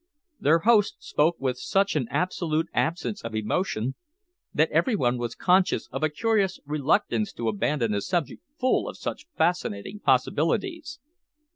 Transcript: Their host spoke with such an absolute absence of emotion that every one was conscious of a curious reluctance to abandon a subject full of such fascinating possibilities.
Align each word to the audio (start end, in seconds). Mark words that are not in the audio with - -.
Their 0.39 0.57
host 0.57 0.95
spoke 1.03 1.35
with 1.37 1.59
such 1.59 1.95
an 1.95 2.07
absolute 2.09 2.69
absence 2.73 3.23
of 3.23 3.35
emotion 3.35 3.93
that 4.51 4.71
every 4.71 4.95
one 4.95 5.19
was 5.19 5.35
conscious 5.35 5.87
of 5.91 6.01
a 6.01 6.09
curious 6.09 6.59
reluctance 6.65 7.31
to 7.33 7.47
abandon 7.47 7.93
a 7.93 8.01
subject 8.01 8.41
full 8.59 8.89
of 8.89 8.97
such 8.97 9.27
fascinating 9.37 9.99
possibilities. 9.99 10.97